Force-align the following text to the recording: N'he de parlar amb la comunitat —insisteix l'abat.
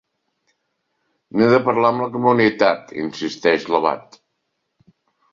N'he 1.33 1.49
de 1.51 1.59
parlar 1.67 1.91
amb 1.93 2.03
la 2.03 2.07
comunitat 2.15 2.93
—insisteix 3.01 3.67
l'abat. 3.75 4.17